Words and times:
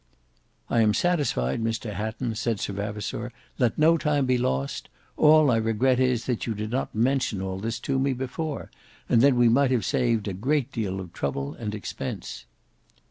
"I 0.67 0.81
am 0.81 0.95
satisfied, 0.95 1.63
Mr 1.63 1.93
Hatton." 1.93 2.33
said 2.33 2.59
Sir 2.59 2.73
Vavasour: 2.73 3.31
"let 3.59 3.77
no 3.77 3.99
time 3.99 4.25
be 4.25 4.35
lost. 4.35 4.89
All 5.15 5.51
I 5.51 5.57
regret 5.57 5.99
is, 5.99 6.25
that 6.25 6.47
you 6.47 6.55
did 6.55 6.71
not 6.71 6.95
mention 6.95 7.39
all 7.39 7.59
this 7.59 7.77
to 7.81 7.99
me 7.99 8.13
before; 8.13 8.71
and 9.07 9.21
then 9.21 9.35
we 9.35 9.47
might 9.47 9.69
have 9.69 9.85
saved 9.85 10.27
a 10.27 10.33
great 10.33 10.71
deal 10.71 10.99
of 10.99 11.13
trouble 11.13 11.53
and 11.53 11.75
expence." 11.75 12.45